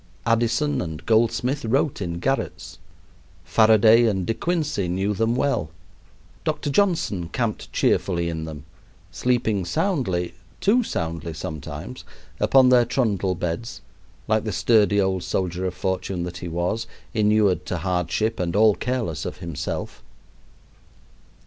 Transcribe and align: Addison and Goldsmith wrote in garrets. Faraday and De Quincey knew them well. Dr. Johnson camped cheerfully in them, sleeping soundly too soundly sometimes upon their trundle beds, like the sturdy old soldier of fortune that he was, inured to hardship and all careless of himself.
Addison 0.25 0.81
and 0.81 1.05
Goldsmith 1.05 1.63
wrote 1.63 2.01
in 2.01 2.17
garrets. 2.17 2.79
Faraday 3.45 4.07
and 4.07 4.25
De 4.25 4.33
Quincey 4.33 4.87
knew 4.87 5.13
them 5.13 5.35
well. 5.35 5.69
Dr. 6.43 6.71
Johnson 6.71 7.29
camped 7.29 7.71
cheerfully 7.71 8.27
in 8.27 8.45
them, 8.45 8.65
sleeping 9.11 9.63
soundly 9.63 10.33
too 10.59 10.81
soundly 10.81 11.33
sometimes 11.35 12.03
upon 12.39 12.69
their 12.69 12.83
trundle 12.83 13.35
beds, 13.35 13.81
like 14.27 14.43
the 14.43 14.51
sturdy 14.51 14.99
old 14.99 15.21
soldier 15.21 15.67
of 15.67 15.75
fortune 15.75 16.23
that 16.23 16.37
he 16.37 16.47
was, 16.47 16.87
inured 17.13 17.63
to 17.67 17.77
hardship 17.77 18.39
and 18.39 18.55
all 18.55 18.73
careless 18.73 19.23
of 19.23 19.37
himself. 19.37 20.01